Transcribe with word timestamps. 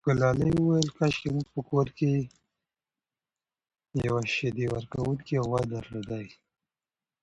ګلالۍ 0.07 0.51
وویل 0.55 0.89
کاشکې 0.97 1.29
مو 1.33 1.41
په 1.53 1.59
کور 1.69 1.87
کې 1.97 2.11
یوه 4.05 4.21
شیدې 4.35 4.65
ورکوونکې 4.73 5.35
غوا 5.45 5.61
درلودای. 5.71 6.27